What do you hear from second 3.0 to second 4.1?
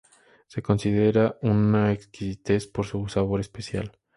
sabor especial.